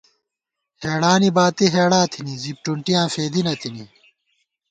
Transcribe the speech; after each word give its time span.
ہېڑانی 0.81 1.29
باتی 1.35 1.65
ہېڑا 1.73 2.01
تھنی 2.11 2.35
زِپ 2.43 2.57
ٹُونٹِیاں 2.63 3.05
فېدی 3.13 3.41
نہ 3.45 3.53
تِنی 3.61 3.85